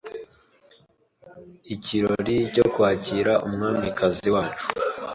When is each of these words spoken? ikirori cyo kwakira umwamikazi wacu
ikirori 1.75 2.35
cyo 2.53 2.65
kwakira 2.73 3.33
umwamikazi 3.47 4.27
wacu 4.35 4.67